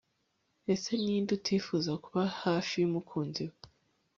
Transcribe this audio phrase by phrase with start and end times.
[0.73, 3.57] ese ni nde utifuza kuba hafi y'umukunzi we